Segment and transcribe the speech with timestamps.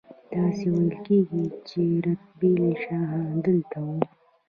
[0.39, 3.97] داسې ویل کیږي چې رتبیل شاهان دلته وو